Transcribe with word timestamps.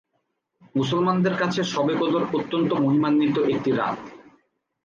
মুসলমানদের 0.75 1.35
কাছে 1.37 1.61
শবে 1.73 1.93
কদর 1.97 2.23
অত্যন্ত 2.33 2.69
মহিমান্বিত 2.83 3.35
একটি 3.51 3.69
রাত। 3.71 3.97